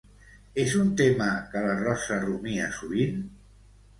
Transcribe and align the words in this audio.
És 0.61 0.71
un 0.83 0.87
tema 1.01 1.27
que 1.51 1.61
la 1.67 1.75
Rosa 1.83 2.19
rumia 2.23 2.73
sovint? 2.81 3.23